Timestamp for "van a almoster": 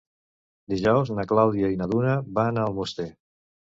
2.43-3.13